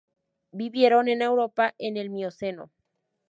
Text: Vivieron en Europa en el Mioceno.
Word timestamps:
Vivieron 0.51 1.09
en 1.09 1.21
Europa 1.21 1.75
en 1.77 1.95
el 1.95 2.09
Mioceno. 2.09 2.71